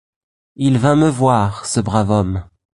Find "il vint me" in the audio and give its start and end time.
0.55-1.07